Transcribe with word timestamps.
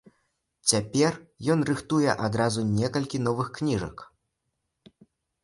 Цяпер 0.69 1.13
ён 1.55 1.59
рыхтуе 1.71 2.15
адразу 2.29 2.65
некалькі 2.79 3.17
новых 3.27 3.47
кніжак. 3.61 3.97